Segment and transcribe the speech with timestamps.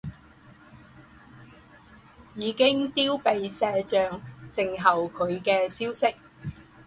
[2.35, 4.19] 已经丟给社长，
[4.51, 6.15] 静候他的消息